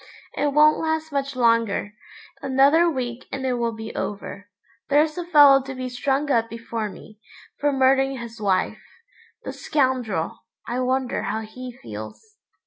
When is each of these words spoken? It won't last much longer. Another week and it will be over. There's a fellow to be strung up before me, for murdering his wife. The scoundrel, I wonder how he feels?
It 0.35 0.51
won't 0.51 0.79
last 0.79 1.11
much 1.11 1.35
longer. 1.35 1.93
Another 2.41 2.89
week 2.89 3.25
and 3.31 3.45
it 3.45 3.53
will 3.53 3.71
be 3.75 3.93
over. 3.93 4.49
There's 4.89 5.15
a 5.15 5.23
fellow 5.23 5.61
to 5.61 5.75
be 5.75 5.89
strung 5.89 6.31
up 6.31 6.49
before 6.49 6.89
me, 6.89 7.19
for 7.59 7.71
murdering 7.71 8.17
his 8.17 8.41
wife. 8.41 8.81
The 9.43 9.53
scoundrel, 9.53 10.39
I 10.67 10.79
wonder 10.79 11.21
how 11.21 11.41
he 11.41 11.73
feels? 11.83 12.37